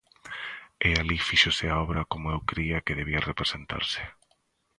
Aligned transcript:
E 0.87 0.89
alí 1.01 1.17
fíxose 1.27 1.65
a 1.69 1.75
obra 1.85 2.01
como 2.11 2.27
eu 2.35 2.39
cría 2.51 2.83
que 2.85 2.97
debía 2.99 3.25
representarse. 3.29 4.01